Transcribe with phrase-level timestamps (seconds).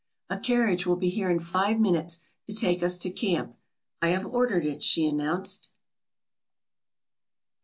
[0.31, 3.55] "A carriage will be here in five minutes to take us to camp;
[4.01, 5.69] I have ordered it," she announced.